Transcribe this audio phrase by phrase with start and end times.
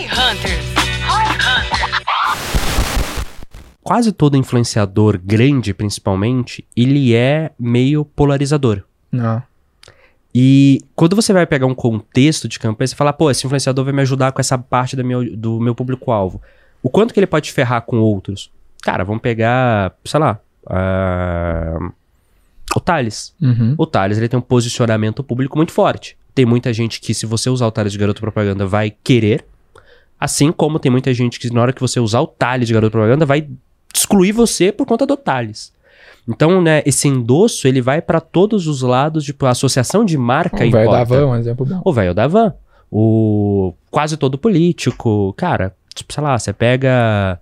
[0.00, 0.64] Roy Hunters.
[1.06, 2.00] Roy Hunters.
[3.82, 8.82] Quase todo influenciador grande, principalmente, ele é meio polarizador.
[9.12, 9.42] Não.
[10.34, 13.92] E quando você vai pegar um contexto de campanha, você fala, pô, esse influenciador vai
[13.92, 16.40] me ajudar com essa parte do meu, do meu público-alvo.
[16.82, 18.50] O quanto que ele pode ferrar com outros?
[18.82, 21.90] Cara, vamos pegar, sei lá, ah,
[22.74, 23.34] o Thales.
[23.38, 23.74] Uhum.
[23.76, 26.16] O Thales, ele tem um posicionamento público muito forte.
[26.34, 29.44] Tem muita gente que, se você usar o Thales de garoto propaganda, vai querer.
[30.20, 32.92] Assim como tem muita gente que, na hora que você usar o Thales de garoto
[32.92, 33.48] propaganda, vai
[33.94, 35.72] excluir você por conta do Thales.
[36.28, 40.56] Então, né, esse endosso, ele vai para todos os lados, tipo, a associação de marca
[40.56, 40.98] O velho importa.
[40.98, 41.80] da van, um exemplo bom.
[41.84, 42.54] O velho da van.
[42.90, 45.32] O quase todo político.
[45.36, 47.40] Cara, tipo, sei lá, você pega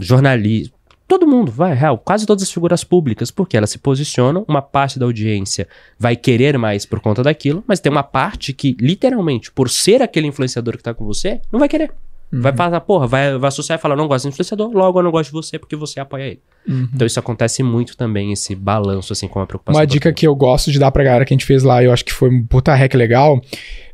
[0.00, 0.77] jornalista.
[1.08, 4.98] Todo mundo, vai, real, quase todas as figuras públicas, porque elas se posicionam, uma parte
[4.98, 5.66] da audiência
[5.98, 10.26] vai querer mais por conta daquilo, mas tem uma parte que, literalmente, por ser aquele
[10.26, 11.92] influenciador que tá com você, não vai querer.
[12.30, 15.10] Vai falar, porra, vai, vai associar e falar, não gosto do influenciador, logo eu não
[15.10, 16.42] gosto de você porque você apoia ele.
[16.68, 16.86] Uhum.
[16.94, 19.80] Então isso acontece muito também, esse balanço, assim, com a preocupação.
[19.80, 21.90] Uma dica que eu gosto de dar pra galera que a gente fez lá, eu
[21.90, 23.40] acho que foi um puta hack legal.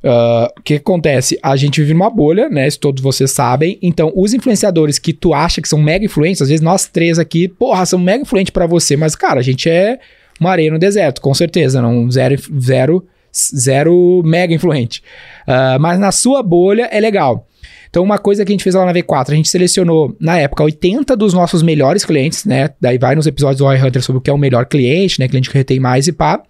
[0.05, 1.39] Ah, O que acontece?
[1.43, 2.67] A gente vive numa bolha, né?
[2.67, 3.79] Isso todos vocês sabem.
[3.81, 7.49] Então, os influenciadores que tu acha que são mega influentes, às vezes nós três aqui,
[7.49, 9.99] porra, são mega influentes pra você, mas, cara, a gente é
[10.41, 11.81] uma areia no deserto, com certeza.
[11.81, 15.03] Não zero, zero, zero mega influente.
[15.47, 17.47] Ah, mas na sua bolha é legal.
[17.95, 20.65] Então, uma coisa que a gente fez lá na V4, a gente selecionou, na época,
[20.65, 22.71] 80 dos nossos melhores clientes, né?
[22.81, 25.29] Daí vai nos episódios do Hunter sobre o que é o melhor cliente, né?
[25.29, 26.43] Cliente que retém mais e pá.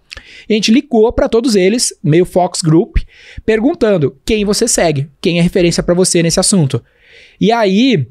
[0.49, 2.97] E a gente ligou para todos eles, meio Fox Group,
[3.45, 6.83] perguntando quem você segue, quem é referência para você nesse assunto.
[7.39, 8.07] E aí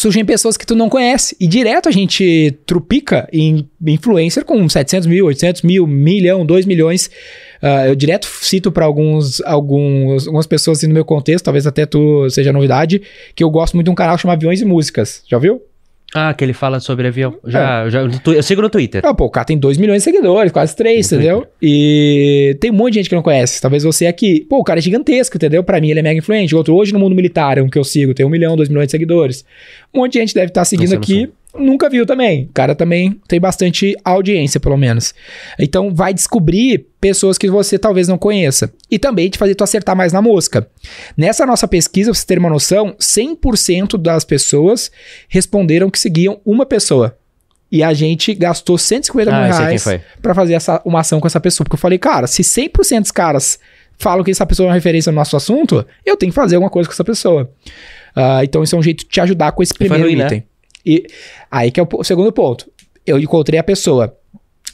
[0.00, 1.36] surgem pessoas que tu não conhece.
[1.40, 7.10] E direto a gente trupica em influencer com 700 mil, 800 mil, milhão, 2 milhões.
[7.60, 11.84] Ah, eu direto cito para alguns, alguns, algumas pessoas assim, no meu contexto, talvez até
[11.84, 13.02] tu seja novidade,
[13.34, 15.22] que eu gosto muito de um canal chamado Aviões e Músicas.
[15.26, 15.62] Já viu?
[16.14, 17.34] Ah, que ele fala sobre avião.
[17.46, 19.02] Já, já, no tu- eu sigo no Twitter.
[19.04, 21.46] Ah, pô, o cara tem 2 milhões de seguidores, quase 3, No entendeu?
[21.60, 23.60] E tem um monte de gente que não conhece.
[23.60, 24.46] Talvez você aqui.
[24.48, 25.62] Pô, o cara é gigantesco, entendeu?
[25.62, 26.54] Pra mim ele é mega influente.
[26.56, 28.92] Outro, hoje no mundo militar, um que eu sigo, tem 1 milhão, 2 milhões de
[28.92, 29.44] seguidores.
[29.92, 31.32] Um monte de gente deve estar seguindo Não sei, aqui.
[31.58, 32.44] Nunca viu também.
[32.44, 35.14] O cara também tem bastante audiência, pelo menos.
[35.58, 38.72] Então vai descobrir pessoas que você talvez não conheça.
[38.90, 40.68] E também te fazer tu acertar mais na mosca.
[41.16, 44.90] Nessa nossa pesquisa, pra você ter uma noção, 100% das pessoas
[45.28, 47.16] responderam que seguiam uma pessoa.
[47.70, 49.84] E a gente gastou 150 Ah, mil reais
[50.22, 51.64] pra fazer essa, uma ação com essa pessoa.
[51.64, 53.58] Porque eu falei, cara, se 100% dos caras
[53.98, 56.70] falam que essa pessoa é uma referência no nosso assunto, eu tenho que fazer alguma
[56.70, 57.50] coisa com essa pessoa.
[58.16, 60.44] Ah, então, isso é um jeito de te ajudar com esse primeiro ruim, né?
[60.88, 61.06] E
[61.50, 62.70] aí que é o segundo ponto.
[63.06, 64.16] Eu encontrei a pessoa.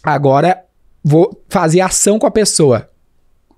[0.01, 0.63] Agora,
[1.03, 2.89] vou fazer ação com a pessoa.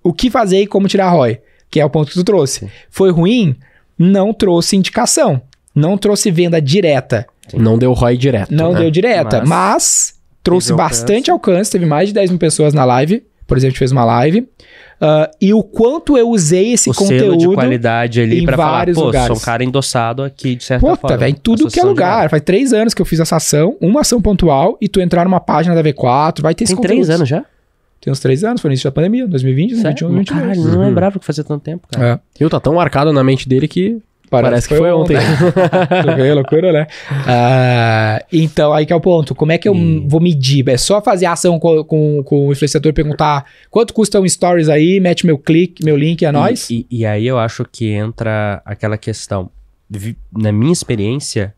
[0.03, 1.41] O que fazer e como tirar ROI?
[1.71, 2.71] Que é o ponto que tu trouxe.
[2.89, 3.57] Foi ruim?
[3.99, 5.43] Não trouxe indicação.
[5.75, 7.27] Não trouxe venda direta.
[7.53, 8.55] Não deu ROI direto.
[8.55, 8.81] Não né?
[8.81, 11.71] deu direta, Mas mas, trouxe bastante alcance.
[11.71, 13.23] Teve mais de 10 mil pessoas na live.
[13.47, 14.49] Por exemplo, a gente fez uma live.
[15.01, 17.39] Ah, e o quanto eu usei esse o selo conteúdo.
[17.39, 19.27] de qualidade ali em pra falar, vários pô, lugares.
[19.29, 21.17] sou um cara endossado aqui, de certa Puta, forma.
[21.19, 22.31] velho, em tudo que é lugar.
[22.31, 25.41] Faz três anos que eu fiz essa ação, uma ação pontual, e tu entrar numa
[25.41, 27.15] página da V4, vai ter esse Tem três conteúdo.
[27.17, 27.45] anos já?
[28.01, 30.15] Tem uns três anos, foi no início da pandemia, 2020, 2021, Sério?
[30.15, 30.57] 2022.
[30.59, 32.21] Caralho, não lembrava que fazia tanto tempo, cara.
[32.41, 33.99] É, E tá tão marcado na mente dele que
[34.31, 35.17] parece, que foi ontem.
[35.17, 36.87] Tu vê, loucura, né?
[37.27, 39.35] Ah, então, aí que é o ponto.
[39.35, 40.69] Como é que eu E- vou medir?
[40.69, 44.29] É só fazer a ação com, com, com o influenciador e perguntar quanto custa um
[44.29, 46.69] stories aí, mete meu clique, meu link, é nóis?
[46.71, 49.51] E, e- e aí eu acho que entra aquela questão.
[49.89, 51.55] Vi- Na minha experiência,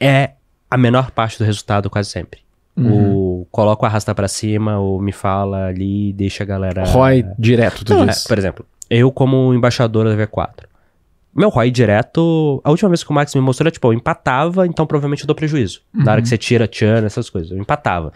[0.00, 0.30] é
[0.70, 2.40] a menor parte do resultado quase sempre.
[2.76, 3.40] Uhum.
[3.42, 6.84] O coloca o arrasta pra cima, ou me fala ali, deixa a galera.
[6.84, 10.48] ROI direto, tu Não, é, por exemplo, eu como embaixador da V4.
[11.36, 14.66] Meu ROI direto, a última vez que o Max me mostrou, era tipo, eu empatava,
[14.66, 15.82] então provavelmente eu dou prejuízo.
[15.92, 18.12] Na hora que você tira tchan, essas coisas, eu empatava.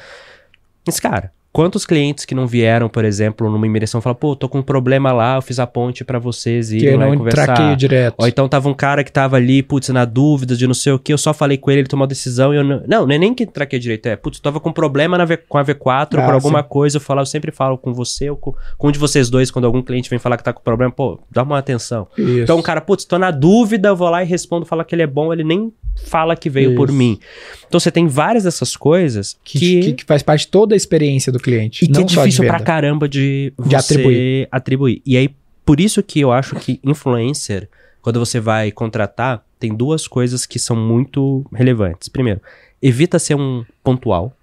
[0.87, 4.59] Mas, cara, quantos clientes que não vieram, por exemplo, numa imersão, falaram, pô, tô com
[4.59, 7.19] um problema lá, eu fiz a ponte pra vocês que irem eu lá e não
[7.19, 7.47] conversar.
[7.47, 8.15] traqueio direto.
[8.19, 10.99] Ou então tava um cara que tava ali, putz, na dúvida de não sei o
[10.99, 12.83] que, eu só falei com ele, ele tomou a decisão e eu não.
[12.87, 15.39] Não, não é nem que traquei direito, é, putz, eu tava com problema na V-
[15.49, 18.37] com a V4 Ah, por alguma coisa, eu falo, eu sempre falo com você ou
[18.37, 20.93] com, com um de vocês dois, quando algum cliente vem falar que tá com problema,
[20.93, 22.07] pô, dá uma atenção.
[22.17, 22.41] Isso.
[22.43, 25.03] Então o cara, putz, tô na dúvida, eu vou lá e respondo, fala que ele
[25.03, 25.73] é bom, ele nem
[26.07, 26.99] fala que veio por Isso.
[26.99, 27.19] mim.
[27.67, 31.31] Então você tem várias dessas coisas que, que, que- faz parte de toda a experiência
[31.33, 31.85] do cliente.
[31.85, 34.49] e que é difícil pra caramba de você De atribuir.
[34.51, 35.03] atribuir.
[35.07, 35.31] E aí,
[35.65, 37.69] por isso que eu acho que influencer,
[38.03, 42.09] quando você vai contratar, tem duas coisas que são muito relevantes.
[42.09, 42.41] Primeiro,
[42.83, 44.35] evita ser um pontual.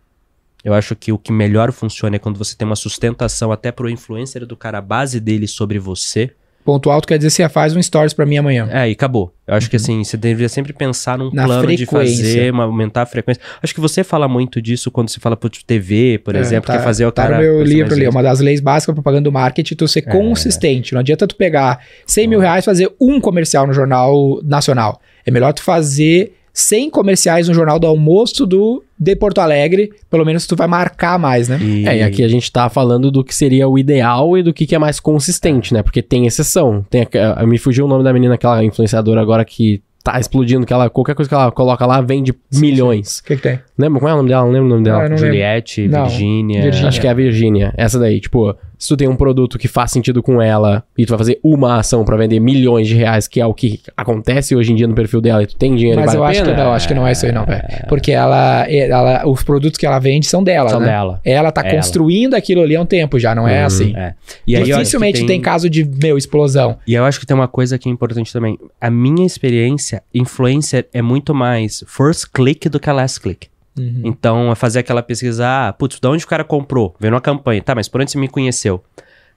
[0.64, 3.90] Eu acho que o que melhor funciona é quando você tem uma sustentação até pro
[3.90, 6.32] influencer do cara, a base dele sobre você.
[6.68, 8.68] Ponto alto quer dizer você faz um stories pra mim amanhã.
[8.70, 9.34] É, e acabou.
[9.48, 12.26] Eu acho que assim, você deveria sempre pensar num Na plano de frequência.
[12.26, 13.42] fazer, uma- aumentar a frequência.
[13.64, 16.74] Acho que você fala muito disso quando você fala pro TV, por É, exemplo, tá,
[16.74, 17.38] que é fazer o tá cara.
[17.38, 18.14] no meu livro ali, vezes.
[18.14, 20.12] uma das leis básicas da propaganda do marketing, tu ser É.
[20.12, 20.92] consistente.
[20.94, 25.00] Não adianta tu pegar 100 mil reais e fazer um comercial no Jornal Nacional.
[25.26, 30.26] É melhor tu fazer 100 comerciais no Jornal do Almoço do, de Porto Alegre, pelo
[30.26, 31.60] menos tu vai marcar mais, né?
[31.62, 31.88] E...
[31.88, 34.66] É, e aqui a gente tá falando do que seria o ideal e do que,
[34.66, 35.84] que é mais consistente, né?
[35.84, 36.84] Porque tem exceção.
[36.90, 40.74] Tem, a- me fugiu o nome da menina, aquela influenciadora agora que tá explodindo, que
[40.74, 43.20] ela, qualquer coisa que ela coloca lá vende milhões.
[43.20, 43.60] O que, que tem?
[43.78, 44.00] Lembra?
[44.00, 44.46] Como é o nome dela?
[44.46, 45.04] Não lembro o nome dela.
[45.04, 45.16] Ah.
[45.16, 45.88] Juliette.
[45.88, 46.88] Virgínia.
[46.88, 47.74] Acho que é a Virgínia.
[47.78, 51.10] Essa daí, tipo, se tu tem um produto que faz sentido com ela e tu
[51.10, 54.72] vai fazer uma ação pra vender milhões de reais, que é o que acontece hoje
[54.72, 56.56] em dia no perfil dela, e tu tem dinheiro Mas eu vale a acho que
[56.56, 57.64] pena, não, acho que não é isso aí não, velho.
[57.90, 60.88] Porque ela, ela, os produtos que ela vende são dela, São né?
[60.88, 61.20] dela.
[61.24, 61.76] Ela tá Ela.
[61.76, 63.96] construindo aquilo ali há um tempo já, não é assim.
[63.96, 64.14] É.
[64.46, 65.42] E aí eu que Dificilmente tem...
[65.42, 66.78] caso de, meu, explosão.
[66.88, 68.58] E eu acho que tem uma coisa que é importante também.
[68.80, 73.48] A minha experiência, influencer é muito mais first click do que last click.
[73.78, 74.02] Uhum.
[74.04, 76.96] Então, é fazer aquela pesquisa, ah, putz, de onde o cara comprou?
[77.00, 77.62] Vendo uma campanha.
[77.62, 78.84] Tá, mas por onde você me conheceu?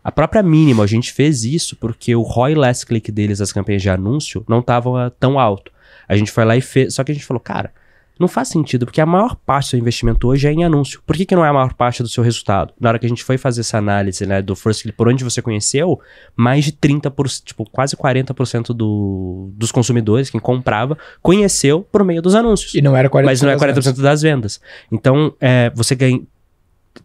[0.03, 3.83] A própria mínima, a gente fez isso porque o ROI last click deles, das campanhas
[3.83, 5.71] de anúncio, não tava tão alto.
[6.09, 6.95] A gente foi lá e fez.
[6.95, 7.73] Só que a gente falou, cara,
[8.21, 11.03] não faz sentido, porque a maior parte do seu investimento hoje é em anúncio.
[11.07, 12.75] Por que, que não é a maior parte do seu resultado?
[12.79, 15.25] Na hora que a gente foi fazer essa análise, né, do first click, por onde
[15.25, 15.99] você conheceu,
[16.37, 22.35] mais de 30%, tipo, quase 40% do, dos consumidores, quem comprava, conheceu por meio dos
[22.35, 22.75] anúncios.
[22.75, 23.25] E não era 40%.
[23.25, 23.99] Mas não é das 40% vendas.
[23.99, 24.61] das vendas.
[24.93, 26.21] Então, é, você ganha,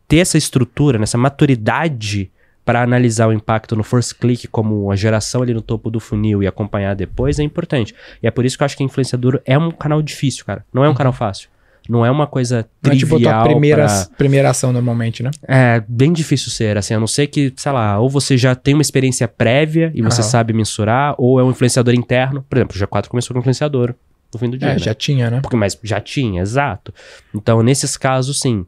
[0.07, 2.29] ter essa estrutura, nessa maturidade
[2.65, 6.41] para analisar o impacto no first click como a geração ali no topo do funil
[6.41, 7.93] e acompanhar depois é importante.
[8.21, 10.65] E é por isso que eu acho que influenciador é um canal difícil, cara.
[10.73, 11.49] Não é um canal fácil.
[11.87, 15.29] Não é uma coisa Não é tipo a trivial primeira, pra- primeira ação normalmente, né?
[15.47, 18.73] É bem difícil ser, assim, a não ser que, sei lá, ou você já tem
[18.73, 20.29] uma experiência prévia e você Aham.
[20.31, 22.43] sabe mensurar, ou é um influenciador interno.
[22.49, 23.93] Por exemplo, o G4 começou com influenciador
[24.33, 24.79] no fim do dia, É, né?
[24.79, 25.39] já tinha, né?
[25.41, 26.91] Porque, mas já tinha, exato.
[27.35, 28.65] Então, nesses casos, sim.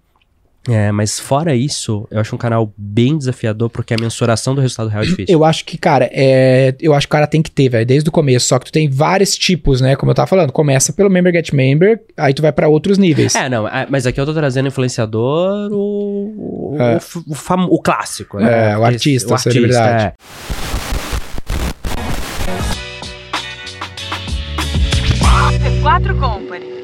[0.70, 4.90] É, mas fora isso, eu acho um canal bem desafiador, porque a mensuração do resultado
[4.90, 5.26] real é difícil.
[5.34, 8.10] Eu acho que, cara, é, eu acho que o cara tem que ter, velho, desde
[8.10, 8.48] o começo.
[8.48, 9.96] Só que tu tem vários tipos, né?
[9.96, 10.52] Como eu tava falando.
[10.52, 13.34] Começa pelo Member Get Member, aí tu vai pra outros níveis.
[13.36, 16.98] É, não, é, mas aqui eu tô trazendo influenciador, o, o, É.
[16.98, 18.78] o, o fam- o clássico, É, né?
[18.78, 20.04] o Porque artista, esse- a celebridade.
[20.04, 20.14] é.
[25.82, 26.77] C4 Company.